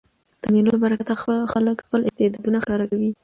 د 0.43 0.43
مېلو 0.53 0.71
له 0.75 0.79
برکته 0.83 1.13
خلک 1.53 1.77
خپل 1.85 2.01
استعدادونه 2.09 2.57
ښکاره 2.63 2.85
کوي. 2.91 3.11